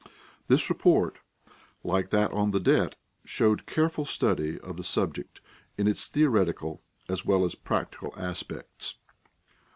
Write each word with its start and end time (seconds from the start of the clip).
This 0.47 0.67
report, 0.67 1.19
like 1.83 2.09
that 2.09 2.31
on 2.31 2.49
the 2.49 2.59
debt, 2.59 2.95
showed 3.23 3.67
careful 3.67 4.03
study 4.03 4.59
of 4.61 4.77
the 4.77 4.83
subject 4.83 5.41
in 5.77 5.87
its 5.87 6.07
theoretical 6.07 6.81
as 7.07 7.23
well 7.23 7.45
as 7.45 7.53
practical 7.53 8.11
aspects. 8.17 8.95